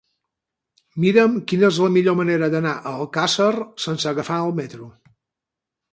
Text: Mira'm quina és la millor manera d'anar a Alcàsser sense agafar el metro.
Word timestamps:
Mira'm 1.03 1.35
quina 1.51 1.67
és 1.73 1.77
la 1.83 1.91
millor 1.99 2.17
manera 2.21 2.49
d'anar 2.55 2.73
a 2.79 2.97
Alcàsser 3.03 3.51
sense 3.87 4.11
agafar 4.13 4.43
el 4.47 4.57
metro. 4.61 4.93